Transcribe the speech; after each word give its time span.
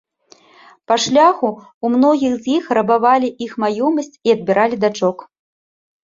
Па 0.91 0.95
шляху 1.03 1.49
ў 1.49 1.99
многіх 1.99 2.33
з 2.37 2.43
іх 2.55 2.69
рабавалі 2.77 3.29
іх 3.47 3.51
маёмасць 3.65 4.09
і 4.31 4.33
адбіралі 4.35 4.75
дачок. 4.87 5.17